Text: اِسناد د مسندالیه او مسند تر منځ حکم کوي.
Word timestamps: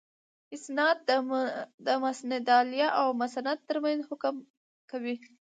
اِسناد 0.55 0.97
د 1.87 1.87
مسندالیه 2.05 2.89
او 2.99 3.07
مسند 3.21 3.59
تر 3.69 3.77
منځ 3.83 3.99
حکم 4.09 4.35
کوي. 4.91 5.15